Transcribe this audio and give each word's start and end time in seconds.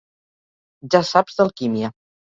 Ja 0.95 1.03
saps 1.13 1.39
d'alquímia. 1.41 1.97